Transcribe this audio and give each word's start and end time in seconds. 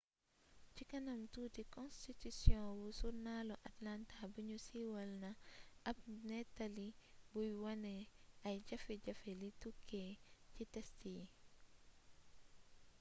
ci 0.73 0.83
kanam 0.91 1.21
tuuti 1.33 1.63
konstitisiyon 1.75 2.67
wu 2.81 2.89
surnaalu 2.99 3.55
atlanta 3.69 4.15
buñu 4.33 4.57
siiwal 4.65 5.11
na 5.23 5.29
ab 5.89 5.97
néttali 6.29 6.87
buy 7.31 7.49
wone 7.63 7.95
ay 8.47 8.57
jafe-jafe 8.67 9.31
li 9.41 9.49
tukkee 9.61 10.11
ci 10.53 10.63
test 10.73 10.99
yi 11.15 11.23